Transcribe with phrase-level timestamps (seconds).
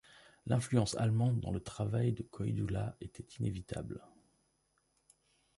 [0.47, 4.01] L'influence allemande dans le travail de Koidula était inévitable.